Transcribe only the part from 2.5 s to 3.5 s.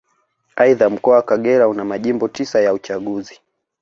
ya uchaguzi